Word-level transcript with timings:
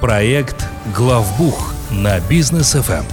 Проект 0.00 0.66
«Главбух» 0.96 1.72
на 1.92 2.18
бизнес 2.18 2.72
ФМ. 2.72 3.04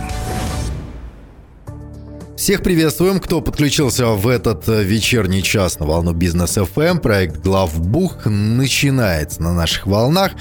Всех 2.35 2.63
приветствуем, 2.63 3.19
кто 3.19 3.41
подключился 3.41 4.07
в 4.07 4.27
этот 4.27 4.67
э, 4.67 4.81
вечерний 4.81 5.43
час 5.43 5.77
на 5.77 5.85
волну 5.85 6.13
Бизнес 6.13 6.57
FM. 6.57 6.99
Проект 6.99 7.37
Главбух 7.43 8.25
начинается 8.25 9.43
на 9.43 9.53
наших 9.53 9.85
волнах. 9.85 10.31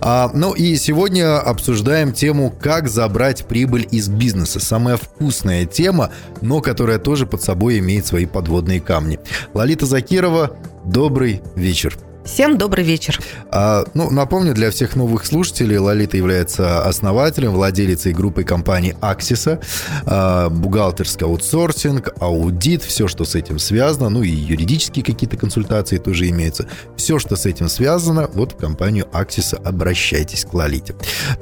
А, 0.00 0.30
ну 0.34 0.52
и 0.52 0.76
сегодня 0.76 1.40
обсуждаем 1.40 2.12
тему 2.12 2.50
«Как 2.50 2.88
забрать 2.88 3.46
прибыль 3.46 3.88
из 3.90 4.08
бизнеса». 4.08 4.60
Самая 4.60 4.98
вкусная 4.98 5.64
тема, 5.64 6.10
но 6.42 6.60
которая 6.60 6.98
тоже 6.98 7.26
под 7.26 7.42
собой 7.42 7.78
имеет 7.78 8.04
свои 8.04 8.26
подводные 8.26 8.82
камни. 8.82 9.18
Лолита 9.54 9.86
Закирова, 9.86 10.54
добрый 10.84 11.40
вечер. 11.56 11.96
Всем 12.24 12.56
добрый 12.56 12.84
вечер. 12.84 13.20
А, 13.50 13.84
ну, 13.92 14.10
напомню, 14.10 14.54
для 14.54 14.70
всех 14.70 14.96
новых 14.96 15.26
слушателей, 15.26 15.76
Лолита 15.76 16.16
является 16.16 16.82
основателем, 16.82 17.52
владелицей 17.52 18.14
группы 18.14 18.44
компании 18.44 18.96
Аксиса, 19.02 19.60
а, 20.06 20.48
бухгалтерский 20.48 21.26
аутсорсинг, 21.26 22.14
аудит, 22.20 22.82
все, 22.82 23.08
что 23.08 23.26
с 23.26 23.34
этим 23.34 23.58
связано, 23.58 24.08
ну 24.08 24.22
и 24.22 24.30
юридические 24.30 25.04
какие-то 25.04 25.36
консультации 25.36 25.98
тоже 25.98 26.28
имеются. 26.30 26.66
Все, 26.96 27.18
что 27.18 27.36
с 27.36 27.44
этим 27.44 27.68
связано, 27.68 28.30
вот 28.32 28.52
в 28.52 28.56
компанию 28.56 29.06
Аксиса 29.12 29.58
обращайтесь 29.58 30.46
к 30.46 30.54
Лолите. 30.54 30.94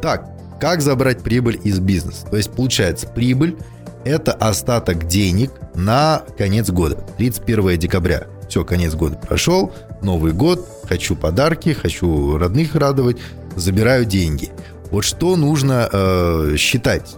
Так, 0.03 0.27
как 0.61 0.83
забрать 0.83 1.23
прибыль 1.23 1.61
из 1.63 1.79
бизнеса? 1.79 2.27
То 2.29 2.37
есть, 2.37 2.51
получается, 2.51 3.07
прибыль– 3.07 3.57
это 4.05 4.33
остаток 4.33 5.07
денег 5.07 5.53
на 5.77 6.25
конец 6.37 6.71
года, 6.71 6.97
31 7.19 7.79
декабря. 7.79 8.27
Все, 8.49 8.65
конец 8.65 8.95
года 8.95 9.17
прошел, 9.17 9.73
Новый 10.03 10.33
год, 10.33 10.67
хочу 10.89 11.15
подарки, 11.15 11.73
хочу 11.73 12.37
родных 12.37 12.75
радовать, 12.75 13.19
забираю 13.55 14.05
деньги. 14.05 14.51
Вот 14.91 15.05
что 15.05 15.37
нужно 15.37 15.89
э, 15.93 16.57
считать? 16.59 17.15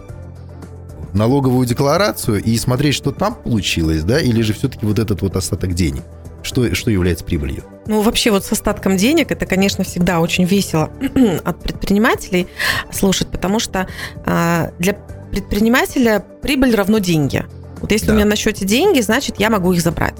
Налоговую 1.13 1.65
декларацию 1.65 2.43
и 2.43 2.57
смотреть, 2.57 2.93
что 2.93 3.11
там 3.11 3.35
получилось, 3.35 4.03
да, 4.03 4.19
или 4.19 4.41
же 4.41 4.53
все-таки 4.53 4.85
вот 4.85 4.99
этот 4.99 5.21
вот 5.21 5.35
остаток 5.35 5.73
денег? 5.73 6.03
Что, 6.43 6.75
что 6.75 6.91
является 6.91 7.25
прибылью? 7.25 7.63
Ну, 7.87 8.01
вообще 8.01 8.29
вот 8.29 8.45
с 8.45 8.51
остатком 8.51 8.97
денег 8.97 9.31
это, 9.31 9.47
конечно, 9.47 9.83
всегда 9.83 10.19
очень 10.19 10.45
весело 10.45 10.91
от 11.43 11.59
предпринимателей 11.63 12.47
слушать, 12.91 13.29
потому 13.29 13.59
что 13.59 13.87
э, 14.25 14.71
для 14.77 14.93
предпринимателя 15.31 16.23
прибыль 16.41 16.75
равно 16.75 16.99
деньги. 16.99 17.45
Вот 17.81 17.91
если 17.91 18.07
да. 18.07 18.13
у 18.13 18.15
меня 18.15 18.25
на 18.25 18.35
счете 18.35 18.63
деньги, 18.63 19.01
значит, 19.01 19.39
я 19.39 19.49
могу 19.49 19.73
их 19.73 19.81
забрать. 19.81 20.15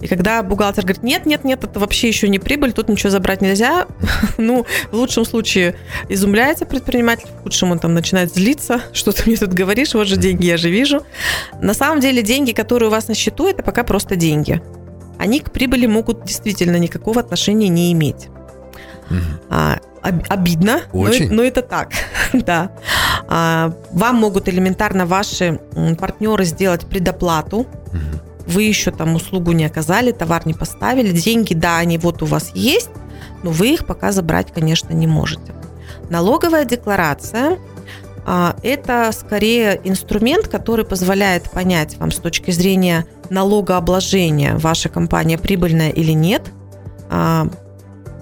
И 0.00 0.06
когда 0.06 0.42
бухгалтер 0.42 0.84
говорит, 0.84 1.02
нет, 1.02 1.26
нет, 1.26 1.44
нет, 1.44 1.64
это 1.64 1.80
вообще 1.80 2.08
еще 2.08 2.28
не 2.28 2.38
прибыль, 2.38 2.72
тут 2.72 2.88
ничего 2.88 3.10
забрать 3.10 3.40
нельзя, 3.40 3.86
ну, 4.38 4.66
в 4.90 4.94
лучшем 4.94 5.24
случае 5.24 5.76
изумляется 6.08 6.66
предприниматель, 6.66 7.28
в 7.38 7.42
худшем 7.42 7.70
он 7.70 7.78
там 7.78 7.94
начинает 7.94 8.32
злиться, 8.34 8.80
что 8.92 9.12
ты 9.12 9.22
мне 9.26 9.36
тут 9.36 9.52
говоришь, 9.52 9.94
вот 9.94 10.06
же 10.06 10.16
деньги, 10.16 10.46
я 10.46 10.56
же 10.56 10.70
вижу. 10.70 11.02
На 11.60 11.74
самом 11.74 12.00
деле 12.00 12.22
деньги, 12.22 12.52
которые 12.52 12.88
у 12.88 12.92
вас 12.92 13.08
на 13.08 13.14
счету, 13.14 13.48
это 13.48 13.62
пока 13.62 13.84
просто 13.84 14.16
деньги. 14.16 14.62
Они 15.18 15.40
к 15.40 15.52
прибыли 15.52 15.86
могут 15.86 16.24
действительно 16.24 16.76
никакого 16.76 17.20
отношения 17.20 17.68
не 17.68 17.92
иметь. 17.92 18.28
А, 19.48 19.78
обидно, 20.02 20.82
Очень. 20.92 21.28
Но, 21.28 21.36
но 21.36 21.42
это 21.44 21.62
так, 21.62 21.92
да. 22.32 22.72
А, 23.28 23.72
вам 23.92 24.16
могут 24.16 24.48
элементарно 24.48 25.06
ваши 25.06 25.60
партнеры 25.98 26.44
сделать 26.44 26.86
предоплату. 26.86 27.58
Угу 27.58 28.33
вы 28.46 28.64
еще 28.64 28.90
там 28.90 29.14
услугу 29.14 29.52
не 29.52 29.64
оказали, 29.64 30.12
товар 30.12 30.46
не 30.46 30.54
поставили, 30.54 31.12
деньги, 31.12 31.54
да, 31.54 31.78
они 31.78 31.98
вот 31.98 32.22
у 32.22 32.26
вас 32.26 32.52
есть, 32.54 32.90
но 33.42 33.50
вы 33.50 33.74
их 33.74 33.86
пока 33.86 34.12
забрать, 34.12 34.52
конечно, 34.52 34.92
не 34.92 35.06
можете. 35.06 35.52
Налоговая 36.10 36.64
декларация 36.64 37.58
а, 38.26 38.56
это 38.62 39.10
скорее 39.12 39.80
инструмент, 39.84 40.48
который 40.48 40.84
позволяет 40.84 41.50
понять 41.50 41.96
вам 41.98 42.10
с 42.10 42.16
точки 42.16 42.50
зрения 42.50 43.06
налогообложения, 43.30 44.56
ваша 44.56 44.88
компания 44.88 45.38
прибыльная 45.38 45.90
или 45.90 46.12
нет, 46.12 46.42
а, 47.10 47.48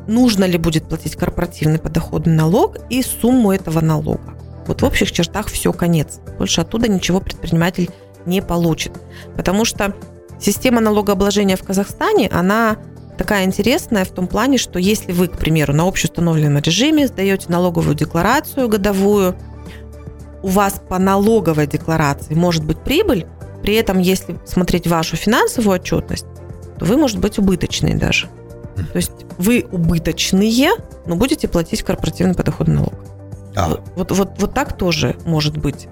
нужно 0.07 0.45
ли 0.45 0.59
будет 0.59 0.89
платить 0.89 1.17
корпоративный 1.17 1.79
подоходный 1.79 2.35
налог 2.35 2.79
и 2.91 3.03
сумму 3.03 3.53
этого 3.53 3.81
налога. 3.81 4.35
Вот 4.67 4.83
в 4.83 4.85
общих 4.85 5.11
чертах 5.13 5.49
все, 5.49 5.73
конец. 5.73 6.21
Больше 6.39 6.61
оттуда 6.61 6.89
ничего 6.89 7.21
предприниматель 7.21 7.91
не 8.27 8.41
получит. 8.43 8.93
Потому 9.37 9.65
что 9.65 9.95
Система 10.43 10.81
налогообложения 10.81 11.57
в 11.57 11.63
Казахстане, 11.63 12.29
она 12.29 12.77
такая 13.17 13.45
интересная 13.45 14.05
в 14.05 14.11
том 14.11 14.27
плане, 14.27 14.59
что 14.59 14.81
если 14.81 15.13
вы, 15.13 15.29
к 15.29 15.39
примеру, 15.39 15.73
на 15.73 15.87
общеустановленном 15.87 16.61
режиме 16.61 17.07
сдаете 17.07 17.47
налоговую 17.49 17.95
декларацию 17.95 18.69
годовую, 18.69 19.37
у 20.43 20.49
вас 20.49 20.83
по 20.89 20.99
налоговой 20.99 21.69
декларации 21.69 22.35
может 22.35 22.65
быть 22.65 22.79
прибыль, 22.79 23.25
при 23.63 23.75
этом, 23.75 24.01
если 24.01 24.37
смотреть 24.45 24.89
вашу 24.89 25.15
финансовую 25.15 25.77
отчетность, 25.77 26.27
то 26.77 26.87
вы, 26.87 26.97
может 26.97 27.21
быть, 27.21 27.39
убыточные 27.39 27.95
даже. 27.95 28.27
То 28.75 28.97
есть 28.97 29.13
вы 29.39 29.65
убыточные, 29.71 30.73
но 31.07 31.15
будете 31.15 31.47
платить 31.47 31.85
корпоративный 31.85 32.35
подоходный 32.35 32.75
налог. 32.75 32.95
А. 33.55 33.69
Вот, 33.69 33.83
вот, 33.95 34.11
вот, 34.11 34.31
вот 34.39 34.55
так 34.55 34.77
тоже 34.77 35.15
может 35.25 35.57
быть 35.57 35.87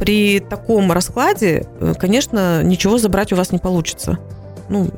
при 0.00 0.40
таком 0.40 0.90
раскладе, 0.90 1.66
э, 1.78 1.94
конечно, 1.96 2.62
ничего 2.62 2.98
забрать 2.98 3.32
у 3.32 3.36
вас 3.36 3.52
не 3.52 3.58
получится. 3.58 4.18
Ну, 4.70 4.90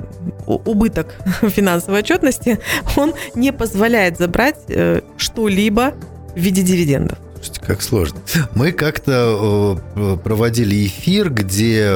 убыток 0.46 1.16
финансовой 1.42 2.00
отчетности, 2.00 2.60
он 2.96 3.12
не 3.34 3.52
позволяет 3.52 4.16
забрать 4.16 4.56
э, 4.68 5.00
что-либо 5.16 5.94
в 6.34 6.38
виде 6.38 6.62
дивидендов. 6.62 7.18
Как 7.66 7.82
сложно. 7.82 8.20
Мы 8.54 8.70
как-то 8.70 9.76
э, 9.96 10.16
проводили 10.22 10.86
эфир, 10.86 11.30
где 11.30 11.90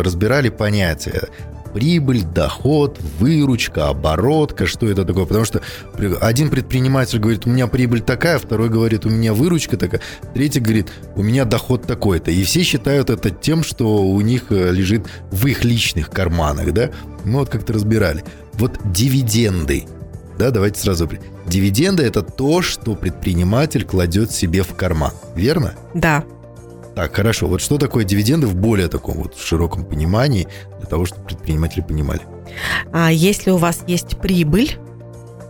разбирали 0.00 0.48
понятия 0.48 1.28
прибыль, 1.72 2.22
доход, 2.22 2.98
выручка, 3.18 3.88
оборотка, 3.88 4.66
что 4.66 4.88
это 4.88 5.04
такое. 5.04 5.26
Потому 5.26 5.44
что 5.44 5.62
один 6.20 6.50
предприниматель 6.50 7.18
говорит, 7.18 7.46
у 7.46 7.50
меня 7.50 7.66
прибыль 7.66 8.00
такая, 8.00 8.38
второй 8.38 8.68
говорит, 8.68 9.06
у 9.06 9.10
меня 9.10 9.32
выручка 9.34 9.76
такая, 9.76 10.00
третий 10.34 10.60
говорит, 10.60 10.88
у 11.16 11.22
меня 11.22 11.44
доход 11.44 11.86
такой-то. 11.86 12.30
И 12.30 12.42
все 12.44 12.62
считают 12.62 13.10
это 13.10 13.30
тем, 13.30 13.62
что 13.62 14.02
у 14.02 14.20
них 14.20 14.44
э, 14.50 14.72
лежит 14.72 15.06
в 15.30 15.46
их 15.46 15.64
личных 15.64 16.10
карманах, 16.10 16.72
да? 16.72 16.90
Мы 17.24 17.40
вот 17.40 17.48
как-то 17.48 17.72
разбирали. 17.72 18.24
Вот 18.54 18.78
дивиденды, 18.84 19.84
да, 20.38 20.50
давайте 20.50 20.80
сразу. 20.80 21.08
Дивиденды– 21.46 22.02
это 22.04 22.22
то, 22.22 22.62
что 22.62 22.94
предприниматель 22.94 23.84
кладет 23.84 24.30
себе 24.30 24.62
в 24.62 24.74
карман, 24.74 25.12
верно? 25.34 25.74
Да. 25.94 26.24
Так, 26.94 27.16
хорошо. 27.16 27.46
Вот 27.46 27.60
что 27.60 27.78
такое 27.78 28.04
дивиденды 28.04 28.46
в 28.46 28.54
более 28.54 28.88
таком 28.88 29.16
вот 29.16 29.36
широком 29.36 29.84
понимании, 29.84 30.46
для 30.78 30.86
того, 30.86 31.06
чтобы 31.06 31.24
предприниматели 31.24 31.80
понимали? 31.80 32.20
А 32.92 33.10
если 33.10 33.50
у 33.50 33.56
вас 33.56 33.80
есть 33.86 34.18
прибыль, 34.18 34.76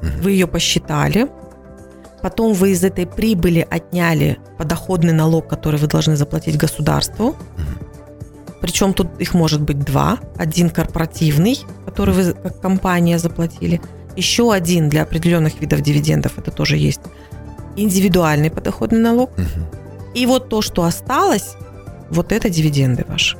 угу. 0.01 0.09
вы 0.23 0.33
ее 0.33 0.47
посчитали, 0.47 1.29
потом 2.23 2.53
вы 2.53 2.71
из 2.71 2.85
этой 2.85 3.07
прибыли 3.07 3.67
отняли 3.69 4.39
подоходный 4.57 5.13
налог, 5.13 5.49
который 5.49 5.81
вы 5.81 5.89
должны 5.89 6.17
заплатить 6.17 6.57
государству. 6.57 7.29
Угу. 7.31 8.57
Причем 8.61 8.95
тут 8.95 9.09
их 9.21 9.35
может 9.35 9.61
быть 9.61 9.81
два. 9.81 10.19
Один 10.37 10.71
корпоративный, 10.71 11.59
который 11.85 12.15
вы 12.15 12.35
как 12.35 12.61
компания 12.61 13.19
заплатили. 13.19 13.81
Еще 14.15 14.53
один 14.53 14.89
для 14.89 15.03
определенных 15.03 15.61
видов 15.61 15.81
дивидендов, 15.81 16.39
это 16.39 16.53
тоже 16.53 16.77
есть. 16.77 17.01
Индивидуальный 17.75 18.51
подоходный 18.51 19.01
налог. 19.01 19.31
Угу 19.37 19.82
и 20.15 20.27
вот 20.27 20.49
то, 20.49 20.63
что 20.63 20.85
осталось, 20.85 21.55
вот 22.11 22.33
это 22.33 22.49
дивиденды 22.49 23.05
ваши. 23.09 23.37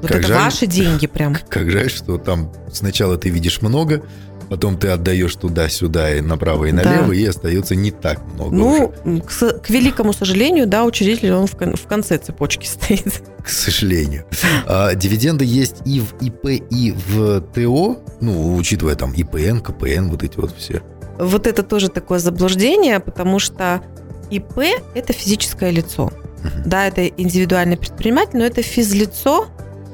Вот 0.00 0.08
как 0.08 0.18
это 0.18 0.28
жаль, 0.28 0.42
ваши 0.42 0.66
деньги 0.66 1.06
прям. 1.06 1.36
Как 1.48 1.70
жаль, 1.70 1.90
что 1.90 2.18
там 2.18 2.52
сначала 2.72 3.18
ты 3.18 3.30
видишь 3.30 3.62
много, 3.62 4.04
потом 4.48 4.78
ты 4.78 4.88
отдаешь 4.88 5.34
туда-сюда 5.34 6.16
и 6.16 6.20
направо 6.20 6.66
и 6.66 6.72
налево, 6.72 7.08
да. 7.08 7.14
и 7.14 7.24
остается 7.24 7.74
не 7.74 7.90
так 7.90 8.24
много. 8.34 8.54
Ну, 8.54 8.94
к, 9.20 9.58
к 9.60 9.70
великому 9.70 10.12
сожалению, 10.12 10.66
да, 10.66 10.84
учредитель 10.84 11.32
он 11.32 11.46
в, 11.46 11.54
в 11.54 11.86
конце 11.88 12.18
цепочки 12.18 12.66
стоит. 12.66 13.22
К 13.42 13.48
сожалению. 13.48 14.24
А, 14.66 14.94
дивиденды 14.94 15.44
есть 15.44 15.76
и 15.84 16.00
в 16.00 16.14
ИП, 16.22 16.46
и 16.70 16.92
в 16.92 17.40
ТО, 17.40 17.98
ну, 18.20 18.56
учитывая 18.56 18.94
там 18.94 19.12
ИПН, 19.12 19.58
КПН, 19.58 20.10
вот 20.10 20.22
эти 20.22 20.36
вот 20.36 20.54
все. 20.56 20.82
Вот 21.18 21.48
это 21.48 21.64
тоже 21.64 21.88
такое 21.88 22.20
заблуждение, 22.20 23.00
потому 23.00 23.40
что 23.40 23.82
ИП– 24.30 24.60
это 24.94 25.12
физическое 25.12 25.70
лицо. 25.70 26.10
Uh-huh. 26.42 26.62
Да, 26.66 26.86
это 26.86 27.06
индивидуальный 27.06 27.76
предприниматель, 27.76 28.38
но 28.38 28.44
это 28.44 28.62
физлицо, 28.62 29.48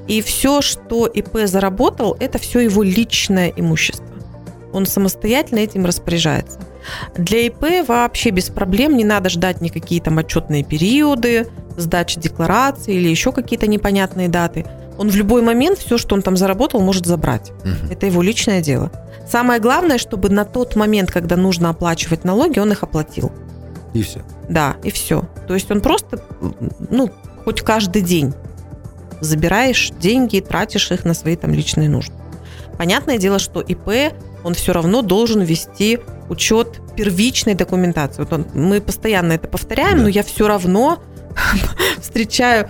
и 0.07 0.21
все, 0.21 0.61
что 0.61 1.07
ИП 1.07 1.47
заработал, 1.47 2.17
это 2.21 2.39
все 2.39 2.61
его 2.61 2.83
личное 2.83 3.49
имущество. 3.49 4.05
Он 4.73 4.87
самостоятельно 4.87 5.61
этим 5.61 5.87
распоряжается. 5.87 6.59
Для 7.17 7.47
ИП 7.47 7.87
вообще 7.89 8.31
без 8.31 8.51
проблем 8.51 8.97
не 8.97 9.05
надо 9.05 9.31
ждать 9.31 9.61
никакие 9.61 10.03
там 10.03 10.19
отчетные 10.19 10.65
периоды, 10.65 11.47
сдачи 11.77 12.21
декларации 12.21 12.95
или 12.95 13.09
еще 13.09 13.33
какие-то 13.33 13.67
непонятные 13.67 14.29
даты. 14.29 14.67
Он 14.99 15.09
в 15.09 15.17
любой 15.17 15.43
момент 15.43 15.79
все, 15.79 15.99
что 15.99 16.15
он 16.15 16.23
там 16.23 16.37
заработал, 16.37 16.81
может 16.81 17.07
забрать. 17.07 17.51
Угу. 17.51 17.93
Это 17.93 18.07
его 18.07 18.23
личное 18.23 18.61
дело. 18.61 18.93
Самое 19.27 19.61
главное, 19.61 19.99
чтобы 19.99 20.29
на 20.29 20.45
тот 20.45 20.77
момент, 20.77 21.11
когда 21.11 21.37
нужно 21.37 21.71
оплачивать 21.71 22.25
налоги, 22.25 22.59
он 22.59 22.71
их 22.73 22.83
оплатил. 22.83 23.33
И 23.95 24.03
все. 24.03 24.23
Да, 24.49 24.77
и 24.83 24.91
все. 24.91 25.25
То 25.49 25.55
есть 25.55 25.71
он 25.71 25.81
просто, 25.81 26.23
ну, 26.91 27.11
хоть 27.45 27.63
каждый 27.63 28.03
день 28.03 28.35
забираешь 29.21 29.91
деньги 29.99 30.37
и 30.37 30.41
тратишь 30.41 30.91
их 30.91 31.05
на 31.05 31.15
свои 31.15 31.37
там 31.37 31.55
личные 31.55 31.89
нужды. 31.89 32.13
Понятное 32.77 33.19
дело, 33.19 33.39
что 33.39 33.61
ИП, 33.61 34.15
он 34.43 34.55
все 34.55 34.73
равно 34.73 35.01
должен 35.01 35.43
вести 35.43 36.01
учет 36.29 36.81
первичной 36.97 37.55
документации. 37.55 38.23
Вот 38.23 38.33
он, 38.33 38.47
мы 38.53 38.81
постоянно 38.81 39.33
это 39.33 39.49
повторяем, 39.49 39.99
да. 39.99 40.03
но 40.03 40.09
я 40.09 40.23
все 40.23 40.47
равно 40.49 41.03
встречаю 42.01 42.69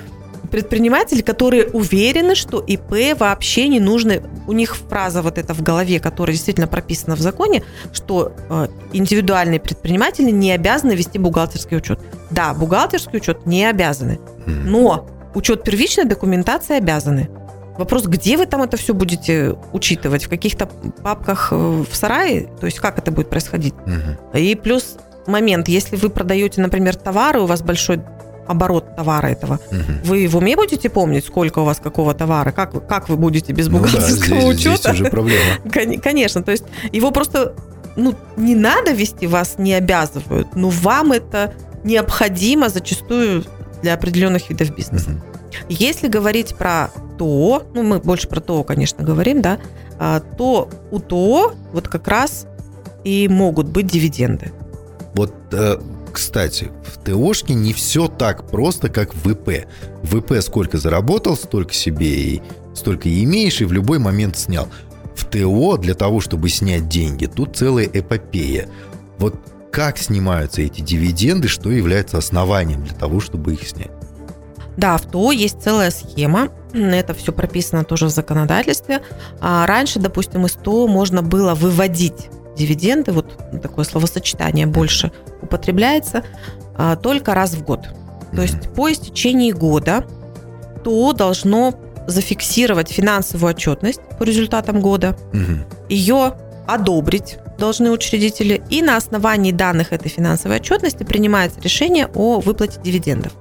предприниматели, 0.55 1.21
которые 1.21 1.67
уверены, 1.67 2.37
что 2.37 2.61
ИП 2.61 3.19
вообще 3.19 3.67
не 3.67 3.81
нужно. 3.81 4.23
У 4.47 4.53
них 4.53 4.77
фраза 4.77 5.21
вот 5.21 5.37
эта 5.37 5.53
в 5.53 5.63
голове, 5.63 5.99
которая 5.99 6.33
действительно 6.33 6.69
прописана 6.69 7.17
в 7.17 7.21
законе, 7.21 7.65
что 7.93 8.37
э, 8.49 8.69
индивидуальные 8.93 9.59
предприниматели 9.59 10.31
не 10.31 10.53
обязаны 10.53 10.93
вести 10.93 11.19
бухгалтерский 11.19 11.77
учет. 11.77 11.99
Да, 12.31 12.55
бухгалтерский 12.55 13.19
учет 13.19 13.47
не 13.47 13.69
обязаны, 13.69 14.21
но 14.47 15.09
учет 15.35 15.65
первичной 15.65 16.05
документации 16.05 16.77
обязаны. 16.77 17.29
Вопрос, 17.77 18.05
где 18.05 18.37
вы 18.37 18.47
там 18.47 18.63
это 18.63 18.77
все 18.77 18.95
будете 18.95 19.57
учитывать? 19.73 20.27
В 20.27 20.29
каких-то 20.29 20.67
папках 21.03 21.49
э, 21.51 21.57
в 21.57 21.97
сарае? 21.97 22.49
То 22.61 22.67
есть 22.67 22.79
как 22.79 22.97
это 22.97 23.11
будет 23.11 23.29
происходить? 23.29 23.75
Угу. 23.75 24.39
И 24.39 24.55
плюс 24.55 24.99
момент, 25.27 25.67
если 25.67 25.97
вы 25.97 26.11
продаете, 26.11 26.61
например, 26.61 26.95
товары, 26.95 27.41
у 27.41 27.47
вас 27.47 27.63
большой 27.63 28.01
оборот 28.47 28.97
товара 28.97 29.29
этого. 29.29 29.61
Угу. 29.71 29.93
Вы 30.05 30.29
в 30.29 30.37
уме 30.37 30.57
будете 30.57 30.91
помнить, 30.91 31.25
сколько 31.25 31.61
у 31.61 31.65
вас 31.65 31.79
какого 31.79 32.15
товара? 32.15 32.53
Как, 32.53 32.87
как 32.87 33.09
вы 33.09 33.17
будете 33.17 33.53
без 33.53 33.69
бухгалтерского 33.69 34.35
ну 34.35 34.41
да, 34.49 34.53
здесь, 34.53 34.67
учета? 34.67 34.77
Здесь 34.77 35.01
уже 35.01 35.05
проблема. 35.11 36.01
Конечно, 36.03 36.43
то 36.43 36.53
есть 36.53 36.65
его 36.93 37.11
просто 37.11 37.55
ну, 37.97 38.15
не 38.37 38.55
надо 38.55 38.93
вести, 38.93 39.27
вас 39.27 39.55
не 39.59 39.75
обязывают, 39.75 40.55
но 40.55 40.69
вам 40.69 41.13
это 41.13 41.55
необходимо 41.85 42.69
зачастую 42.69 43.45
для 43.83 43.95
определенных 43.95 44.49
видов 44.51 44.75
бизнеса. 44.75 45.11
Угу. 45.11 45.21
Если 45.69 46.09
говорить 46.09 46.55
про 46.57 46.91
ТО, 47.19 47.63
ну 47.75 47.83
мы 47.83 47.99
больше 47.99 48.29
про 48.29 48.41
ТО, 48.41 48.65
конечно, 48.65 49.05
говорим, 49.05 49.43
да, 49.43 49.59
а, 49.99 50.21
то 50.21 50.69
у 50.91 50.99
ТО 50.99 51.55
вот 51.73 51.89
как 51.89 52.09
раз 52.09 52.47
и 53.05 53.29
могут 53.29 53.69
быть 53.69 53.87
дивиденды. 53.87 54.53
Вот 55.15 55.33
э, 55.53 55.79
кстати, 56.15 56.71
в 56.85 57.05
ТОшке 57.05 57.55
не 57.55 57.73
все 57.73 58.09
так 58.09 58.49
просто, 58.49 58.89
как 58.89 59.15
в 59.15 59.29
ВП. 59.29 59.67
В 60.03 60.21
ВП 60.21 60.41
сколько 60.41 60.79
заработал, 60.79 61.37
столько 61.37 61.75
себе 61.75 62.15
и 62.15 62.43
столько 62.75 63.09
и 63.09 63.25
имеешь, 63.25 63.61
и 63.61 63.65
в 63.65 63.73
любой 63.73 63.99
момент 63.99 64.39
снял. 64.39 64.69
В 65.15 65.25
ТО 65.25 65.77
для 65.77 65.95
того, 65.95 66.21
чтобы 66.21 66.49
снять 66.49 66.89
деньги, 66.89 67.27
тут 67.27 67.57
целая 67.57 67.87
эпопея. 67.87 68.69
Вот 69.19 69.35
как 69.73 69.99
снимаются 69.99 70.63
эти 70.63 70.81
дивиденды, 70.81 71.49
что 71.49 71.71
является 71.71 72.17
основанием 72.17 72.85
для 72.85 72.95
того, 72.95 73.19
чтобы 73.21 73.55
их 73.55 73.67
снять? 73.69 73.91
Да, 74.77 74.97
в 74.97 75.03
ТО 75.03 75.33
есть 75.33 75.63
целая 75.63 75.91
схема. 75.91 76.49
Это 76.73 77.13
все 77.15 77.33
прописано 77.33 77.85
тоже 77.85 78.07
в 78.07 78.11
законодательстве. 78.11 79.03
А 79.41 79.67
раньше, 79.67 79.99
допустим, 79.99 80.47
из 80.47 80.53
ТО 80.53 80.87
можно 80.87 81.23
было 81.23 81.55
выводить 81.55 82.29
дивиденды, 82.57 83.13
вот 83.13 83.61
такое 83.63 83.85
словосочетание 83.85 84.67
больше 84.67 85.13
употребляется, 85.43 86.25
а, 86.77 86.97
только 86.97 87.35
раз 87.35 87.55
в 87.55 87.65
год. 87.65 87.89
То 88.35 88.43
есть 88.43 88.73
по 88.75 88.91
истечении 88.91 89.53
года 89.53 90.05
ТО 90.83 91.13
должно 91.13 91.75
зафиксировать 92.07 92.91
финансовую 92.91 93.51
отчетность 93.51 94.01
по 94.19 94.25
результатам 94.25 94.81
года, 94.81 95.17
ее 95.89 96.35
одобрить 96.67 97.39
должны 97.59 97.91
учредители, 97.91 98.63
и 98.71 98.83
на 98.83 98.97
основании 98.97 99.53
данных 99.53 99.93
этой 99.93 100.09
финансовой 100.09 100.57
отчетности 100.57 101.05
принимается 101.05 101.61
решение 101.61 102.09
о 102.15 102.41
выплате 102.41 102.81
дивидендов. 102.83 103.33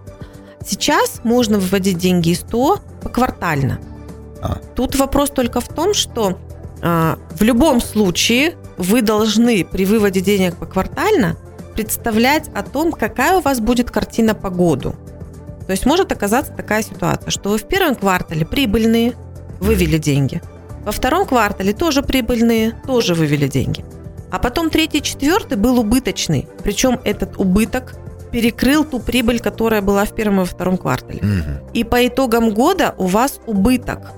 Сейчас 0.66 1.22
можно 1.24 1.58
выводить 1.58 1.98
деньги 1.98 2.30
из 2.30 2.40
ТО 2.40 2.80
поквартально. 3.02 3.80
А. 4.42 4.60
Тут 4.76 4.96
вопрос 4.96 5.30
только 5.30 5.62
в 5.62 5.68
том, 5.68 5.94
что 5.94 6.38
а, 6.82 7.18
в 7.32 7.42
любом 7.42 7.82
случае 7.82 8.56
вы 8.78 9.02
должны 9.02 9.66
при 9.66 9.86
выводе 9.86 10.22
денег 10.22 10.58
поквартально 10.58 11.38
представлять 11.76 12.50
о 12.54 12.64
том, 12.64 12.92
какая 12.92 13.38
у 13.38 13.42
вас 13.42 13.60
будет 13.60 13.92
картина 13.92 14.36
по 14.36 14.50
году. 14.50 14.96
То 15.66 15.72
есть 15.72 15.86
может 15.86 16.12
оказаться 16.12 16.52
такая 16.52 16.84
ситуация, 16.84 17.32
что 17.32 17.50
вы 17.50 17.58
в 17.58 17.64
первом 17.64 17.96
квартале 17.96 18.46
прибыльные, 18.46 19.14
вывели 19.60 19.98
деньги. 19.98 20.42
Во 20.86 20.92
втором 20.92 21.26
квартале 21.26 21.74
тоже 21.74 22.04
прибыльные, 22.04 22.74
тоже 22.86 23.14
вывели 23.14 23.48
деньги. 23.48 23.86
А 24.32 24.40
потом 24.40 24.70
третий, 24.70 25.02
четвертый 25.02 25.58
был 25.58 25.80
убыточный. 25.80 26.48
Причем 26.64 27.00
этот 27.04 27.40
убыток 27.40 27.96
перекрыл 28.32 28.84
ту 28.84 29.00
прибыль, 29.00 29.40
которая 29.40 29.82
была 29.82 30.06
в 30.06 30.14
первом 30.14 30.42
и 30.42 30.46
втором 30.46 30.78
квартале. 30.78 31.20
Угу. 31.20 31.70
И 31.74 31.84
по 31.84 32.06
итогам 32.06 32.50
года 32.50 32.96
у 32.98 33.06
вас 33.06 33.40
убыток. 33.46 34.12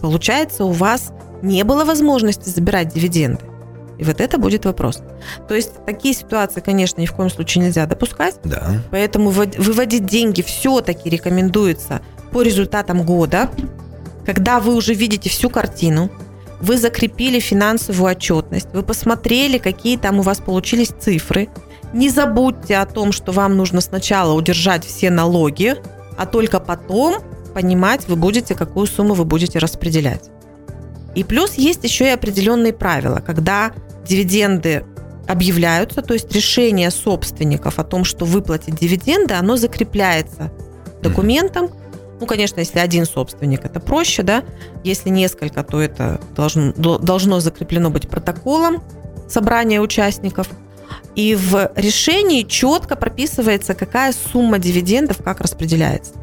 Получается, 0.00 0.64
у 0.64 0.72
вас 0.72 1.12
не 1.42 1.62
было 1.62 1.84
возможности 1.84 2.48
забирать 2.48 2.92
дивиденды. 2.92 3.40
И 4.00 4.04
вот 4.04 4.18
это 4.22 4.38
будет 4.38 4.64
вопрос. 4.64 5.02
То 5.46 5.54
есть 5.54 5.84
такие 5.84 6.14
ситуации, 6.14 6.60
конечно, 6.60 7.02
ни 7.02 7.06
в 7.06 7.12
коем 7.12 7.28
случае 7.28 7.64
нельзя 7.64 7.84
допускать. 7.84 8.36
Да. 8.44 8.80
Поэтому 8.90 9.28
выводить 9.28 10.06
деньги 10.06 10.40
все-таки 10.40 11.10
рекомендуется 11.10 12.00
по 12.32 12.40
результатам 12.40 13.02
года, 13.02 13.50
когда 14.24 14.58
вы 14.58 14.74
уже 14.74 14.94
видите 14.94 15.28
всю 15.28 15.50
картину, 15.50 16.10
вы 16.62 16.78
закрепили 16.78 17.40
финансовую 17.40 18.10
отчетность, 18.10 18.68
вы 18.72 18.82
посмотрели, 18.82 19.58
какие 19.58 19.98
там 19.98 20.20
у 20.20 20.22
вас 20.22 20.38
получились 20.38 20.92
цифры. 20.98 21.50
Не 21.92 22.08
забудьте 22.08 22.78
о 22.78 22.86
том, 22.86 23.12
что 23.12 23.32
вам 23.32 23.58
нужно 23.58 23.82
сначала 23.82 24.32
удержать 24.32 24.86
все 24.86 25.10
налоги, 25.10 25.74
а 26.16 26.24
только 26.24 26.58
потом 26.58 27.16
понимать, 27.52 28.08
вы 28.08 28.16
будете, 28.16 28.54
какую 28.54 28.86
сумму 28.86 29.12
вы 29.12 29.26
будете 29.26 29.58
распределять. 29.58 30.30
И 31.14 31.24
плюс 31.24 31.54
есть 31.54 31.84
еще 31.84 32.06
и 32.06 32.10
определенные 32.10 32.72
правила, 32.72 33.20
когда 33.24 33.72
дивиденды 34.10 34.84
объявляются, 35.28 36.02
то 36.02 36.14
есть 36.14 36.32
решение 36.34 36.90
собственников 36.90 37.78
о 37.78 37.84
том, 37.84 38.02
что 38.04 38.24
выплатить 38.24 38.74
дивиденды, 38.74 39.34
оно 39.34 39.56
закрепляется 39.56 40.50
документом. 41.00 41.70
Ну, 42.18 42.26
конечно, 42.26 42.58
если 42.58 42.80
один 42.80 43.06
собственник, 43.06 43.64
это 43.64 43.78
проще, 43.78 44.24
да. 44.24 44.42
Если 44.82 45.10
несколько, 45.10 45.62
то 45.62 45.80
это 45.80 46.20
должно, 46.34 46.72
должно 46.98 47.38
закреплено 47.38 47.90
быть 47.90 48.08
протоколом 48.08 48.82
собрания 49.28 49.80
участников. 49.80 50.48
И 51.14 51.36
в 51.36 51.70
решении 51.76 52.42
четко 52.42 52.96
прописывается, 52.96 53.74
какая 53.74 54.12
сумма 54.12 54.58
дивидендов 54.58 55.18
как 55.22 55.40
распределяется. 55.40 56.14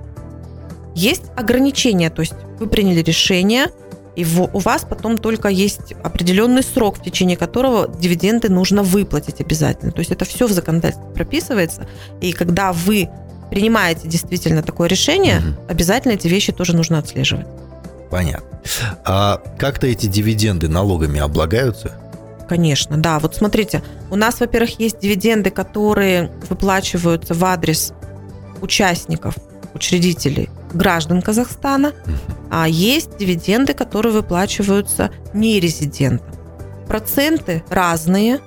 Есть 0.93 1.23
ограничения, 1.37 2.09
то 2.09 2.19
есть 2.19 2.33
вы 2.59 2.67
приняли 2.67 3.01
решение– 3.01 3.67
и 4.17 4.25
у 4.25 4.57
вас 4.57 4.83
потом 4.83 5.19
только 5.19 5.47
есть 5.47 5.93
определенный 6.03 6.63
срок, 6.63 6.97
в 6.97 7.03
течение 7.03 7.37
которого 7.37 7.87
дивиденды 7.87 8.49
нужно 8.49 8.81
выплатить 8.81 9.41
обязательно. 9.41 9.91
То 9.91 9.99
есть 9.99 10.11
это 10.11 10.25
все 10.25 10.47
в 10.47 10.51
законодательстве 10.51 11.07
прописывается. 11.13 11.87
И 12.19 12.31
когда 12.31 12.73
вы 12.73 13.09
принимаете 13.51 14.07
действительно 14.07 14.63
такое 14.63 14.89
решение, 14.89 15.37
угу. 15.37 15.69
обязательно 15.69 16.13
эти 16.13 16.27
вещи 16.27 16.51
тоже 16.51 16.75
нужно 16.75 16.97
отслеживать. 16.97 17.45
Понятно. 18.09 18.59
А 19.05 19.39
как-то 19.59 19.85
эти 19.85 20.07
дивиденды 20.07 20.67
налогами 20.67 21.19
облагаются? 21.19 21.91
Конечно, 22.49 22.97
да. 22.97 23.19
Вот 23.19 23.35
смотрите, 23.35 23.83
у 24.09 24.15
нас, 24.15 24.39
во-первых, 24.39 24.79
есть 24.79 24.99
дивиденды, 24.99 25.51
которые 25.51 26.31
выплачиваются 26.49 27.35
в 27.35 27.45
адрес 27.45 27.93
участников, 28.61 29.35
учредителей 29.75 30.49
граждан 30.73 31.21
Казахстана, 31.21 31.93
а 32.51 32.67
есть 32.67 33.17
дивиденды, 33.17 33.73
которые 33.73 34.13
выплачиваются 34.13 35.11
нерезидентам. 35.33 36.27
Проценты 36.87 37.63
разные. 37.69 38.39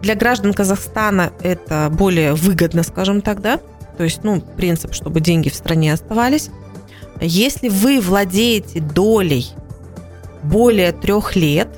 Для 0.00 0.14
граждан 0.14 0.52
Казахстана 0.52 1.32
это 1.42 1.88
более 1.90 2.34
выгодно, 2.34 2.82
скажем 2.82 3.20
так, 3.20 3.40
да? 3.40 3.60
То 3.96 4.04
есть, 4.04 4.24
ну, 4.24 4.40
принцип, 4.40 4.94
чтобы 4.94 5.20
деньги 5.20 5.48
в 5.48 5.54
стране 5.54 5.92
оставались. 5.92 6.50
Если 7.20 7.68
вы 7.68 8.00
владеете 8.00 8.80
долей 8.80 9.48
более 10.42 10.92
трех 10.92 11.36
лет, 11.36 11.68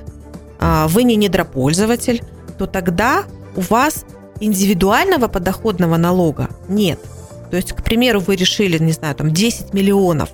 а, 0.59 0.87
вы 0.87 1.03
не 1.03 1.15
недропользователь, 1.15 2.23
то 2.57 2.65
тогда 2.65 3.25
у 3.55 3.61
вас 3.61 4.05
индивидуального 4.39 5.27
подоходного 5.27 5.97
налога 5.97 6.49
нет– 6.67 6.99
то 7.49 7.57
есть, 7.57 7.73
к 7.73 7.83
примеру, 7.83 8.19
вы 8.19 8.35
решили, 8.35 8.77
не 8.77 8.91
знаю, 8.91 9.15
там 9.15 9.31
10 9.31 9.73
миллионов 9.73 10.29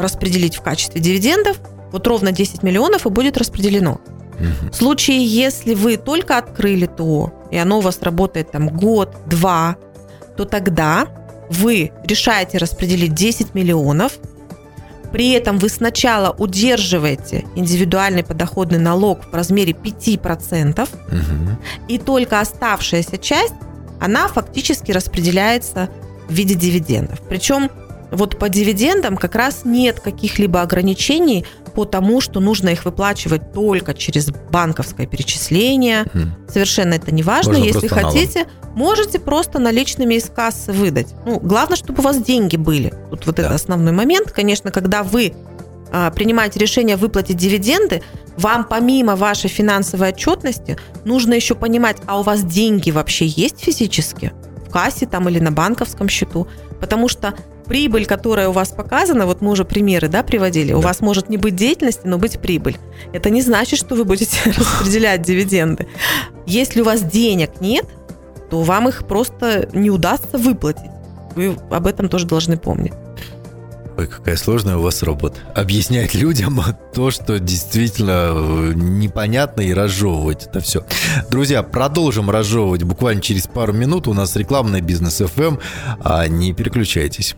распределить 0.00 0.56
в 0.56 0.62
качестве 0.62 1.00
дивидендов, 1.00 1.58
вот 1.92 2.06
ровно 2.06 2.32
10 2.32 2.62
миллионов 2.62 3.06
и 3.06 3.10
будет 3.10 3.36
распределено. 3.36 4.00
В 4.70 4.74
случае, 4.74 5.24
если 5.24 5.74
вы 5.74 5.96
только 5.96 6.38
открыли 6.38 6.86
ТО, 6.86 7.32
и 7.50 7.58
оно 7.58 7.78
у 7.78 7.80
вас 7.82 8.00
работает 8.00 8.50
там 8.50 8.68
год-два, 8.68 9.76
то 10.36 10.44
тогда 10.44 11.08
вы 11.50 11.92
решаете 12.04 12.58
распределить 12.58 13.12
10 13.12 13.54
миллионов, 13.54 14.18
при 15.12 15.30
этом 15.32 15.58
вы 15.58 15.68
сначала 15.68 16.30
удерживаете 16.30 17.44
индивидуальный 17.56 18.22
подоходный 18.22 18.78
налог 18.78 19.24
в 19.30 19.34
размере 19.34 19.72
5%, 19.72 20.82
угу. 20.82 20.88
и 21.88 21.98
только 21.98 22.40
оставшаяся 22.40 23.18
часть 23.18 23.54
она 24.00 24.28
фактически 24.28 24.92
распределяется 24.92 25.90
в 26.28 26.32
виде 26.32 26.54
дивидендов. 26.54 27.20
Причем 27.28 27.70
вот 28.10 28.38
по 28.38 28.48
дивидендам 28.48 29.16
как 29.16 29.34
раз 29.34 29.62
нет 29.64 30.00
каких-либо 30.00 30.62
ограничений 30.62 31.46
по 31.74 31.84
тому, 31.84 32.20
что 32.20 32.40
нужно 32.40 32.70
их 32.70 32.84
выплачивать 32.84 33.52
только 33.52 33.94
через 33.94 34.30
банковское 34.50 35.06
перечисление. 35.06 36.04
Mm. 36.12 36.50
Совершенно 36.50 36.94
это 36.94 37.12
не 37.14 37.22
важно. 37.22 37.52
Можно 37.52 37.64
Если 37.64 37.86
хотите, 37.86 38.40
налом. 38.40 38.78
можете 38.78 39.18
просто 39.18 39.58
наличными 39.58 40.14
из 40.14 40.24
кассы 40.24 40.72
выдать. 40.72 41.14
Ну, 41.24 41.38
главное, 41.38 41.76
чтобы 41.76 42.00
у 42.00 42.02
вас 42.02 42.20
деньги 42.20 42.56
были. 42.56 42.92
Тут 43.10 43.26
вот 43.26 43.36
да. 43.36 43.44
это 43.44 43.54
основной 43.54 43.92
момент. 43.92 44.32
Конечно, 44.32 44.70
когда 44.72 45.02
вы 45.02 45.32
а, 45.92 46.10
принимаете 46.10 46.58
решение 46.58 46.96
выплатить 46.96 47.36
дивиденды, 47.36 48.02
вам 48.36 48.64
помимо 48.64 49.16
вашей 49.16 49.48
финансовой 49.48 50.10
отчетности 50.10 50.78
нужно 51.04 51.34
еще 51.34 51.54
понимать, 51.54 51.98
а 52.06 52.20
у 52.20 52.22
вас 52.22 52.42
деньги 52.42 52.90
вообще 52.90 53.26
есть 53.26 53.60
физически 53.60 54.32
в 54.66 54.72
кассе 54.72 55.06
там 55.06 55.28
или 55.28 55.40
на 55.40 55.50
банковском 55.50 56.08
счету, 56.08 56.46
потому 56.80 57.08
что 57.08 57.34
прибыль, 57.70 58.04
которая 58.04 58.48
у 58.48 58.52
вас 58.52 58.70
показана, 58.70 59.26
вот 59.26 59.42
мы 59.42 59.52
уже 59.52 59.64
примеры 59.64 60.08
да, 60.08 60.24
приводили, 60.24 60.72
да. 60.72 60.78
у 60.78 60.80
вас 60.80 60.98
может 61.00 61.28
не 61.28 61.36
быть 61.36 61.54
деятельности, 61.54 62.00
но 62.04 62.18
быть 62.18 62.40
прибыль. 62.40 62.76
Это 63.12 63.30
не 63.30 63.42
значит, 63.42 63.78
что 63.78 63.94
вы 63.94 64.04
будете 64.04 64.38
распределять 64.44 65.22
дивиденды. 65.22 65.86
Если 66.46 66.80
у 66.80 66.84
вас 66.84 67.00
денег 67.00 67.60
нет, 67.60 67.86
то 68.50 68.62
вам 68.62 68.88
их 68.88 69.06
просто 69.06 69.68
не 69.72 69.88
удастся 69.88 70.36
выплатить. 70.36 70.90
Вы 71.36 71.56
об 71.70 71.86
этом 71.86 72.08
тоже 72.08 72.26
должны 72.26 72.56
помнить. 72.56 72.92
Ой, 73.96 74.08
какая 74.08 74.36
сложная 74.36 74.76
у 74.76 74.82
вас 74.82 75.04
работа. 75.04 75.36
Объяснять 75.54 76.12
людям 76.12 76.60
то, 76.92 77.12
что 77.12 77.38
действительно 77.38 78.32
э, 78.32 78.72
непонятно 78.74 79.60
и 79.60 79.72
разжевывать 79.72 80.46
это 80.46 80.58
все. 80.58 80.84
Друзья, 81.30 81.62
продолжим 81.62 82.30
разжевывать 82.30 82.82
буквально 82.82 83.22
через 83.22 83.46
пару 83.46 83.72
минут. 83.72 84.08
У 84.08 84.12
нас 84.12 84.34
рекламный 84.34 84.80
бизнес 84.80 85.20
FM. 85.20 85.60
А 86.02 86.26
не 86.26 86.52
переключайтесь. 86.52 87.36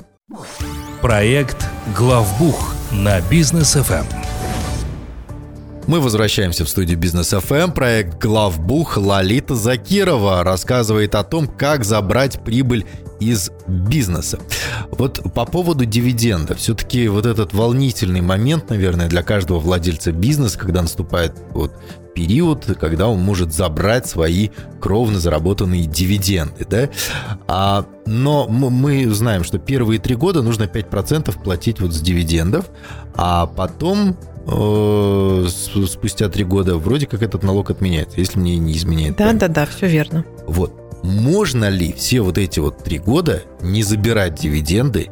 Проект 1.00 1.66
«Главбух» 1.96 2.74
на 2.90 3.20
бизнес 3.20 3.76
FM. 3.76 4.04
Мы 5.86 6.00
возвращаемся 6.00 6.64
в 6.64 6.68
студию 6.68 6.96
Бизнес 6.98 7.32
FM. 7.32 7.72
Проект 7.72 8.18
«Главбух» 8.22 8.96
Лолита 8.96 9.54
Закирова 9.54 10.44
рассказывает 10.44 11.14
о 11.16 11.24
том, 11.24 11.48
как 11.48 11.84
забрать 11.84 12.42
прибыль 12.44 12.86
из 13.20 13.50
бизнеса. 13.66 14.38
Вот 14.90 15.20
по 15.34 15.44
поводу 15.44 15.84
дивиденда. 15.84 16.54
Все-таки 16.54 17.08
вот 17.08 17.26
этот 17.26 17.52
волнительный 17.52 18.20
момент, 18.20 18.70
наверное, 18.70 19.08
для 19.08 19.22
каждого 19.22 19.58
владельца 19.58 20.12
бизнеса, 20.12 20.58
когда 20.58 20.82
наступает 20.82 21.34
вот 21.50 21.72
период, 22.14 22.66
когда 22.80 23.08
он 23.08 23.20
может 23.20 23.52
забрать 23.52 24.06
свои 24.06 24.50
кровно 24.80 25.18
заработанные 25.18 25.84
дивиденды, 25.84 26.66
да? 26.68 26.88
А, 27.48 27.86
но 28.06 28.46
мы 28.48 29.08
знаем, 29.10 29.44
что 29.44 29.58
первые 29.58 30.00
три 30.00 30.14
года 30.14 30.42
нужно 30.42 30.64
5% 30.64 31.42
платить 31.42 31.80
вот 31.80 31.92
с 31.92 32.00
дивидендов, 32.00 32.66
а 33.14 33.46
потом 33.46 34.16
э, 34.46 35.46
спустя 35.86 36.28
три 36.28 36.44
года 36.44 36.76
вроде 36.76 37.06
как 37.06 37.22
этот 37.22 37.42
налог 37.42 37.70
отменяется, 37.70 38.18
если 38.18 38.38
мне 38.38 38.58
не 38.58 38.72
изменяет. 38.74 39.16
Да, 39.16 39.32
да, 39.32 39.48
да, 39.48 39.66
все 39.66 39.86
верно. 39.86 40.24
Вот. 40.46 40.78
Можно 41.02 41.68
ли 41.68 41.92
все 41.92 42.20
вот 42.20 42.38
эти 42.38 42.60
вот 42.60 42.84
три 42.84 42.98
года 42.98 43.42
не 43.60 43.82
забирать 43.82 44.36
дивиденды, 44.36 45.10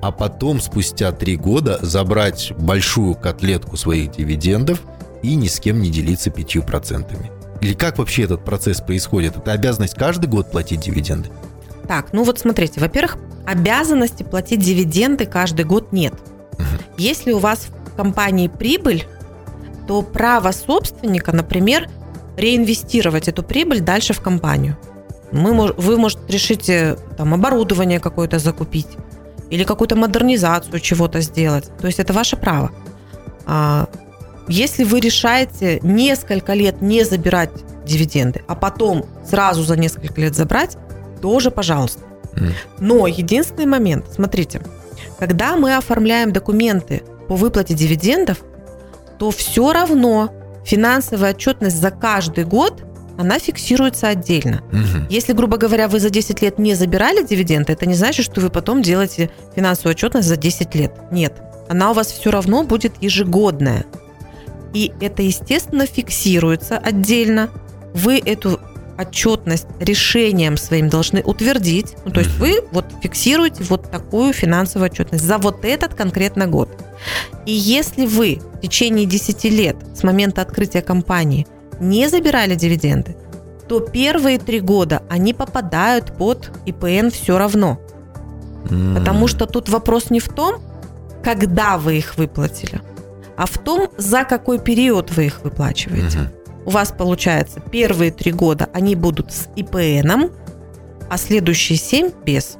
а 0.00 0.12
потом 0.12 0.60
спустя 0.60 1.12
три 1.12 1.36
года 1.36 1.78
забрать 1.82 2.52
большую 2.58 3.14
котлетку 3.14 3.76
своих 3.76 4.12
дивидендов 4.12 4.80
и 5.22 5.34
ни 5.34 5.48
с 5.48 5.60
кем 5.60 5.80
не 5.80 5.90
делиться 5.90 6.30
пятью 6.30 6.62
процентами? 6.62 7.30
Или 7.60 7.74
как 7.74 7.98
вообще 7.98 8.22
этот 8.22 8.44
процесс 8.44 8.80
происходит? 8.80 9.36
Это 9.36 9.52
обязанность 9.52 9.94
каждый 9.94 10.26
год 10.26 10.50
платить 10.50 10.80
дивиденды? 10.80 11.30
Так, 11.86 12.12
ну 12.12 12.24
вот 12.24 12.38
смотрите, 12.38 12.80
во-первых, 12.80 13.18
обязанности 13.46 14.22
платить 14.22 14.60
дивиденды 14.60 15.26
каждый 15.26 15.64
год 15.64 15.92
нет. 15.92 16.14
Угу. 16.54 16.64
Если 16.98 17.32
у 17.32 17.38
вас 17.38 17.68
в 17.86 17.96
компании 17.96 18.48
прибыль, 18.48 19.06
то 19.86 20.02
право 20.02 20.52
собственника, 20.52 21.32
например, 21.32 21.88
реинвестировать 22.36 23.28
эту 23.28 23.42
прибыль 23.42 23.80
дальше 23.80 24.12
в 24.12 24.20
компанию. 24.20 24.76
Мы, 25.32 25.52
вы, 25.72 25.96
может, 25.96 26.18
решите 26.28 26.96
там, 27.16 27.34
оборудование 27.34 28.00
какое-то 28.00 28.38
закупить 28.38 28.88
или 29.50 29.64
какую-то 29.64 29.96
модернизацию 29.96 30.80
чего-то 30.80 31.20
сделать. 31.20 31.70
То 31.80 31.86
есть 31.86 31.98
это 31.98 32.12
ваше 32.12 32.36
право. 32.36 32.70
А, 33.46 33.88
если 34.50 34.84
вы 34.84 35.00
решаете 35.00 35.78
несколько 35.82 36.54
лет 36.54 36.82
не 36.82 37.04
забирать 37.04 37.50
дивиденды, 37.86 38.42
а 38.46 38.54
потом 38.54 39.06
сразу 39.24 39.62
за 39.62 39.76
несколько 39.76 40.20
лет 40.20 40.34
забрать, 40.34 40.76
тоже 41.22 41.50
пожалуйста. 41.50 42.02
Но 42.78 43.06
единственный 43.06 43.66
момент, 43.66 44.06
смотрите, 44.12 44.62
когда 45.18 45.56
мы 45.56 45.76
оформляем 45.76 46.32
документы 46.32 47.02
по 47.28 47.36
выплате 47.36 47.74
дивидендов, 47.74 48.38
то 49.18 49.30
все 49.30 49.72
равно 49.72 50.32
финансовая 50.64 51.30
отчетность 51.32 51.76
за 51.76 51.90
каждый 51.90 52.44
год 52.44 52.82
она 53.18 53.38
фиксируется 53.38 54.08
отдельно. 54.08 54.62
Угу. 54.72 55.06
Если, 55.10 55.34
грубо 55.34 55.58
говоря, 55.58 55.88
вы 55.88 56.00
за 56.00 56.08
10 56.08 56.40
лет 56.40 56.58
не 56.58 56.74
забирали 56.74 57.22
дивиденды, 57.22 57.72
это 57.74 57.84
не 57.84 57.94
значит, 57.94 58.24
что 58.24 58.40
вы 58.40 58.48
потом 58.48 58.80
делаете 58.80 59.30
финансовую 59.54 59.92
отчетность 59.92 60.26
за 60.26 60.36
10 60.36 60.74
лет. 60.74 60.92
Нет. 61.12 61.34
Она 61.68 61.90
у 61.90 61.94
вас 61.94 62.10
все 62.10 62.30
равно 62.30 62.64
будет 62.64 62.94
ежегодная. 63.02 63.84
И 64.72 64.92
это, 65.00 65.22
естественно, 65.22 65.86
фиксируется 65.86 66.78
отдельно. 66.78 67.50
Вы 67.94 68.20
эту 68.24 68.60
отчетность 68.98 69.66
решением 69.78 70.56
своим 70.56 70.88
должны 70.88 71.22
утвердить. 71.22 71.96
Ну, 72.04 72.12
то 72.12 72.20
есть 72.20 72.36
вы 72.38 72.60
вот 72.70 72.84
фиксируете 73.02 73.64
вот 73.64 73.90
такую 73.90 74.32
финансовую 74.32 74.90
отчетность 74.90 75.24
за 75.24 75.38
вот 75.38 75.64
этот 75.64 75.94
конкретно 75.94 76.46
год. 76.46 76.68
И 77.46 77.52
если 77.52 78.06
вы 78.06 78.40
в 78.54 78.60
течение 78.60 79.06
10 79.06 79.44
лет 79.44 79.76
с 79.94 80.02
момента 80.02 80.42
открытия 80.42 80.82
компании– 80.82 81.46
не 81.80 82.08
забирали 82.08 82.54
дивиденды, 82.54 83.16
то 83.68 83.80
первые 83.80 84.38
три 84.38 84.60
года 84.60 85.02
они 85.08 85.34
попадают 85.34 86.12
под 86.16 86.50
ИПН 86.66 87.08
все 87.10 87.38
равно. 87.38 87.80
Потому 88.68 89.26
что 89.26 89.46
тут 89.46 89.68
вопрос 89.68 90.10
не 90.10 90.20
в 90.20 90.28
том, 90.28 90.60
когда 91.24 91.78
вы 91.78 91.98
их 91.98 92.16
выплатили, 92.16 92.80
а 93.40 93.46
в 93.46 93.56
том, 93.56 93.88
за 93.96 94.24
какой 94.24 94.58
период 94.58 95.10
вы 95.12 95.24
их 95.24 95.40
выплачиваете. 95.42 96.18
Mm-hmm. 96.18 96.64
У 96.66 96.70
вас 96.70 96.92
получается 96.92 97.58
первые 97.60 98.10
три 98.10 98.32
года 98.32 98.68
они 98.74 98.94
будут 98.94 99.32
с 99.32 99.48
ИПНом, 99.56 100.30
а 101.08 101.16
следующие 101.16 101.78
семь 101.78 102.10
без. 102.26 102.58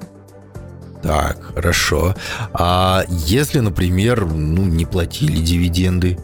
Так, 1.03 1.53
хорошо. 1.55 2.15
А 2.55 3.05
если, 3.11 3.61
например, 3.61 4.25
ну, 4.25 4.65
не 4.65 4.87
платили 4.87 5.37
дивиденды, 5.37 6.19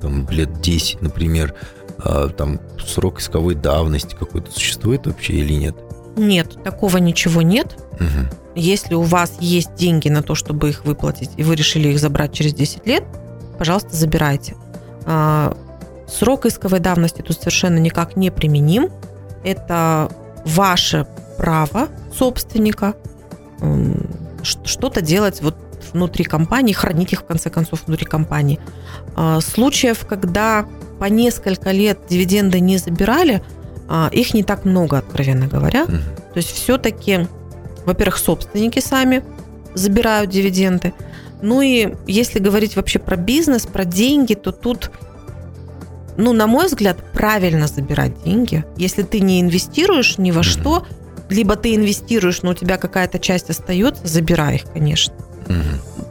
там, 0.00 0.28
лет 0.28 0.60
10, 0.60 1.02
например, 1.02 1.54
а, 1.98 2.30
там 2.30 2.58
срок 2.84 3.20
исковой 3.20 3.54
давности 3.54 4.16
какой-то 4.18 4.50
существует 4.50 5.06
вообще 5.06 5.34
или 5.34 5.52
нет? 5.52 5.76
Нет, 6.16 6.60
такого 6.64 6.96
ничего 6.96 7.42
нет. 7.42 7.76
Угу. 7.92 8.56
Если 8.56 8.94
у 8.94 9.02
вас 9.02 9.36
есть 9.38 9.76
деньги 9.76 10.08
на 10.08 10.24
то, 10.24 10.34
чтобы 10.34 10.70
их 10.70 10.84
выплатить, 10.84 11.30
и 11.36 11.44
вы 11.44 11.54
решили 11.54 11.90
их 11.90 12.00
забрать 12.00 12.32
через 12.32 12.54
10 12.54 12.88
лет, 12.88 13.04
пожалуйста, 13.60 13.94
забирайте. 13.94 14.56
А, 15.04 15.54
срок 16.08 16.46
исковой 16.46 16.80
давности 16.80 17.20
тут 17.20 17.36
совершенно 17.36 17.76
никак 17.76 18.16
не 18.16 18.30
применим. 18.30 18.88
Это 19.44 20.10
ваше 20.46 21.06
право 21.36 21.88
собственника 22.16 22.94
что-то 24.42 25.02
делать 25.02 25.42
вот 25.42 25.56
внутри 25.92 26.24
компании, 26.24 26.72
хранить 26.72 27.12
их 27.12 27.20
в 27.20 27.24
конце 27.24 27.50
концов 27.50 27.82
внутри 27.86 28.06
компании. 28.06 28.58
А, 29.14 29.42
случаев, 29.42 30.06
когда 30.06 30.66
по 30.98 31.04
несколько 31.04 31.70
лет 31.70 31.98
дивиденды 32.08 32.60
не 32.60 32.78
забирали, 32.78 33.42
а, 33.90 34.08
их 34.10 34.32
не 34.32 34.42
так 34.42 34.64
много, 34.64 34.96
откровенно 34.96 35.48
говоря. 35.48 35.84
Угу. 35.84 35.92
То 36.32 36.36
есть 36.36 36.50
все-таки, 36.50 37.28
во-первых, 37.84 38.16
собственники 38.16 38.78
сами 38.78 39.22
забирают 39.74 40.30
дивиденды. 40.30 40.94
Ну 41.42 41.62
и 41.62 41.94
если 42.06 42.38
говорить 42.38 42.76
вообще 42.76 42.98
про 42.98 43.16
бизнес, 43.16 43.66
про 43.66 43.84
деньги, 43.84 44.34
то 44.34 44.52
тут, 44.52 44.90
ну, 46.16 46.32
на 46.32 46.46
мой 46.46 46.66
взгляд, 46.66 46.98
правильно 47.12 47.66
забирать 47.66 48.22
деньги. 48.24 48.64
Если 48.76 49.02
ты 49.02 49.20
не 49.20 49.40
инвестируешь 49.40 50.18
ни 50.18 50.30
во 50.30 50.42
что, 50.42 50.86
либо 51.28 51.56
ты 51.56 51.74
инвестируешь, 51.74 52.42
но 52.42 52.50
у 52.50 52.54
тебя 52.54 52.76
какая-то 52.76 53.18
часть 53.18 53.50
остается, 53.50 54.06
забирай 54.06 54.56
их, 54.56 54.64
конечно. 54.72 55.14
Угу. 55.46 56.06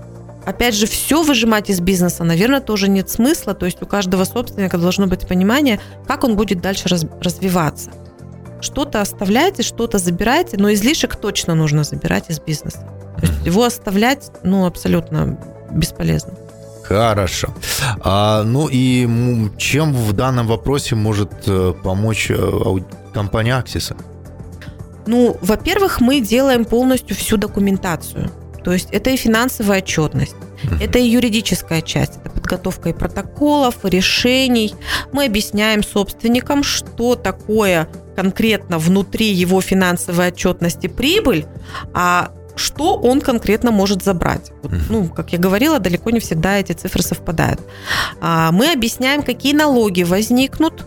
Опять 0.45 0.73
же, 0.73 0.87
все 0.87 1.21
выжимать 1.21 1.69
из 1.69 1.79
бизнеса, 1.79 2.23
наверное, 2.23 2.61
тоже 2.61 2.87
нет 2.87 3.09
смысла. 3.09 3.53
То 3.53 3.67
есть 3.67 3.83
у 3.83 3.85
каждого 3.85 4.23
собственника 4.23 4.79
должно 4.79 5.05
быть 5.05 5.27
понимание, 5.27 5.79
как 6.07 6.23
он 6.23 6.35
будет 6.35 6.61
дальше 6.61 6.89
раз, 6.89 7.05
развиваться. 7.21 7.91
Что-то 8.61 9.01
оставляйте, 9.01 9.61
что-то 9.61 9.99
забирайте, 9.99 10.57
но 10.57 10.73
излишек 10.73 11.15
точно 11.17 11.53
нужно 11.53 11.83
забирать 11.83 12.29
из 12.29 12.39
бизнеса. 12.39 12.83
То 13.21 13.27
есть 13.27 13.45
его 13.45 13.63
оставлять, 13.63 14.31
ну, 14.43 14.65
абсолютно 14.65 15.39
бесполезно. 15.71 16.33
Хорошо. 16.83 17.49
А, 18.01 18.43
ну 18.43 18.67
и 18.71 19.07
чем 19.57 19.93
в 19.93 20.13
данном 20.13 20.47
вопросе 20.47 20.95
может 20.95 21.31
э, 21.45 21.73
помочь 21.83 22.31
э, 22.31 22.51
компания 23.13 23.55
Аксиса? 23.55 23.95
Ну, 25.05 25.37
во-первых, 25.41 26.01
мы 26.01 26.19
делаем 26.19 26.65
полностью 26.65 27.15
всю 27.15 27.37
документацию. 27.37 28.31
То 28.63 28.73
есть 28.73 28.89
это 28.91 29.11
и 29.11 29.17
финансовая 29.17 29.79
отчетность, 29.79 30.35
это 30.81 30.99
и 30.99 31.07
юридическая 31.07 31.81
часть, 31.81 32.17
это 32.17 32.29
подготовка 32.29 32.89
и 32.89 32.93
протоколов, 32.93 33.85
и 33.85 33.89
решений. 33.89 34.73
Мы 35.11 35.25
объясняем 35.25 35.83
собственникам, 35.83 36.63
что 36.63 37.15
такое 37.15 37.87
конкретно 38.15 38.79
внутри 38.79 39.31
его 39.31 39.61
финансовой 39.61 40.27
отчетности 40.29 40.87
прибыль, 40.87 41.45
а 41.93 42.31
что 42.59 42.95
он 42.95 43.21
конкретно 43.21 43.71
может 43.71 44.03
забрать. 44.03 44.51
Вот, 44.61 44.71
ну, 44.89 45.07
как 45.07 45.33
я 45.33 45.39
говорила, 45.39 45.79
далеко 45.79 46.11
не 46.11 46.19
всегда 46.19 46.57
эти 46.59 46.73
цифры 46.73 47.01
совпадают. 47.01 47.61
А, 48.21 48.51
мы 48.51 48.71
объясняем, 48.71 49.23
какие 49.23 49.53
налоги 49.53 50.03
возникнут, 50.03 50.85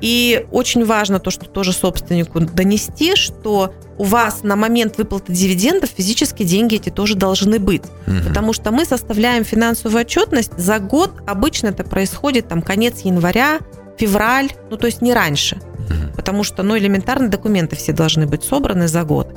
и 0.00 0.46
очень 0.50 0.84
важно 0.84 1.18
то, 1.18 1.30
что 1.30 1.46
тоже 1.46 1.72
собственнику 1.72 2.40
донести, 2.40 3.16
что 3.16 3.74
у 3.98 4.04
вас 4.04 4.42
на 4.42 4.56
момент 4.56 4.98
выплаты 4.98 5.32
дивидендов 5.32 5.90
физически 5.90 6.42
деньги 6.42 6.76
эти 6.76 6.90
тоже 6.90 7.14
должны 7.14 7.58
быть. 7.58 7.82
Угу. 8.06 8.28
Потому 8.28 8.52
что 8.52 8.70
мы 8.70 8.84
составляем 8.84 9.44
финансовую 9.44 10.02
отчетность 10.02 10.56
за 10.56 10.78
год. 10.78 11.12
Обычно 11.26 11.68
это 11.68 11.82
происходит 11.84 12.48
там 12.48 12.62
конец 12.62 13.00
января, 13.00 13.58
февраль, 13.98 14.50
ну 14.70 14.76
то 14.76 14.86
есть 14.86 15.02
не 15.02 15.14
раньше. 15.14 15.56
Угу. 15.56 16.16
Потому 16.16 16.44
что, 16.44 16.62
ну, 16.62 16.76
элементарно 16.76 17.28
документы 17.28 17.76
все 17.76 17.92
должны 17.92 18.26
быть 18.26 18.44
собраны 18.44 18.88
за 18.88 19.02
год. 19.04 19.34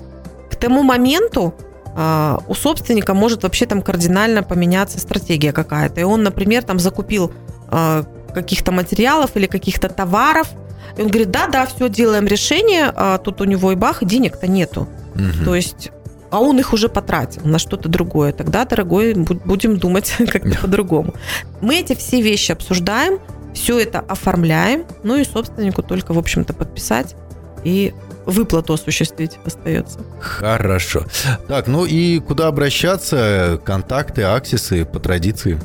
К 0.59 0.61
тому 0.61 0.83
моменту 0.83 1.53
э, 1.95 2.37
у 2.47 2.53
собственника 2.53 3.13
может 3.13 3.43
вообще 3.43 3.65
там 3.65 3.81
кардинально 3.81 4.43
поменяться 4.43 4.99
стратегия 4.99 5.53
какая-то. 5.53 6.01
И 6.01 6.03
он, 6.03 6.21
например, 6.21 6.63
там 6.63 6.79
закупил 6.79 7.31
э, 7.71 8.03
каких-то 8.33 8.73
материалов 8.73 9.31
или 9.35 9.47
каких-то 9.47 9.87
товаров. 9.87 10.49
И 10.97 11.01
он 11.01 11.07
говорит, 11.07 11.31
да, 11.31 11.47
да, 11.47 11.65
все, 11.65 11.87
делаем 11.87 12.27
решение, 12.27 12.91
а 12.93 13.19
тут 13.19 13.39
у 13.39 13.45
него 13.45 13.71
и 13.71 13.75
бах, 13.75 14.03
денег-то 14.03 14.47
нету. 14.47 14.89
Угу. 15.15 15.45
То 15.45 15.55
есть 15.55 15.91
а 16.29 16.41
он 16.41 16.59
их 16.59 16.73
уже 16.73 16.89
потратил 16.89 17.41
на 17.45 17.57
что-то 17.57 17.87
другое. 17.87 18.33
Тогда, 18.33 18.65
дорогой, 18.65 19.13
будем 19.13 19.77
думать 19.77 20.13
как-то 20.29 20.59
по-другому. 20.59 21.13
Мы 21.61 21.79
эти 21.79 21.95
все 21.95 22.21
вещи 22.21 22.51
обсуждаем, 22.51 23.19
все 23.53 23.79
это 23.79 24.01
оформляем, 24.01 24.85
ну 25.03 25.15
и 25.15 25.23
собственнику 25.23 25.83
только, 25.83 26.13
в 26.13 26.19
общем-то, 26.19 26.53
подписать 26.53 27.15
и 27.63 27.93
выплату 28.29 28.73
осуществить 28.73 29.37
остается. 29.45 29.99
Хорошо. 30.19 31.03
Так, 31.47 31.67
ну 31.67 31.85
и 31.85 32.19
куда 32.19 32.47
обращаться? 32.47 33.59
Контакты, 33.63 34.23
аксисы 34.23 34.85
по 34.85 34.99
традиции? 34.99 35.59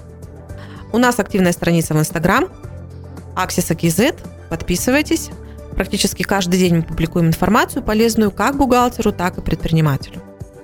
У 0.92 0.98
нас 0.98 1.18
активная 1.18 1.52
страница 1.52 1.94
в 1.94 1.98
Инстаграм, 1.98 2.48
KZ. 3.36 4.16
Подписывайтесь. 4.48 5.30
Практически 5.74 6.22
каждый 6.22 6.58
день 6.58 6.76
мы 6.76 6.82
публикуем 6.82 7.26
информацию 7.26 7.82
полезную 7.82 8.30
как 8.30 8.56
бухгалтеру, 8.56 9.12
так 9.12 9.38
и 9.38 9.40
предпринимателю. 9.40 10.22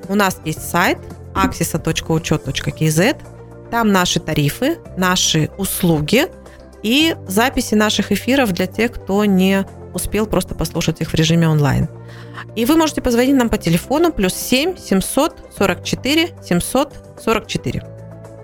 У 0.09 0.15
нас 0.15 0.41
есть 0.45 0.69
сайт 0.69 0.99
axisa.учет.kz. 1.35 3.17
Там 3.71 3.93
наши 3.93 4.21
тарифы, 4.21 4.79
наши 4.97 5.51
услуги 5.57 6.27
и 6.83 7.17
записи 7.27 7.75
наших 7.75 8.13
эфиров 8.13 8.53
для 8.53 8.67
тех, 8.67 8.93
кто 8.93 9.25
не 9.25 9.67
успел 9.95 10.27
просто 10.27 10.55
послушать 10.55 11.01
их 11.01 11.11
в 11.11 11.15
режиме 11.15 11.49
онлайн. 11.49 11.89
И 12.57 12.65
вы 12.65 12.77
можете 12.77 13.01
позвонить 13.01 13.37
нам 13.37 13.49
по 13.49 13.59
телефону 13.59 14.13
плюс 14.13 14.35
7 14.35 14.77
744 14.77 16.31
744. 16.43 17.83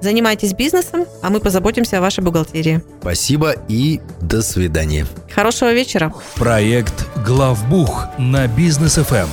Занимайтесь 0.01 0.53
бизнесом, 0.53 1.07
а 1.23 1.31
мы 1.31 1.41
позаботимся 1.41 1.99
о 1.99 2.01
вашей 2.01 2.23
бухгалтерии. 2.23 2.83
Спасибо 3.01 3.55
и 3.69 4.01
до 4.21 4.43
свидания. 4.43 5.07
Хорошего 5.35 5.73
вечера. 5.73 6.13
Проект 6.35 7.07
«Главбух» 7.27 8.07
на 8.19 8.47
Бизнес 8.47 8.95
ФМ 8.95 9.29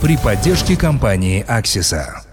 при 0.00 0.16
поддержке 0.16 0.76
компании 0.76 1.44
«Аксиса». 1.46 2.23